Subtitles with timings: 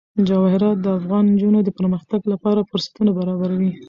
[0.27, 3.71] جواهرات د افغان نجونو د پرمختګ لپاره فرصتونه برابروي.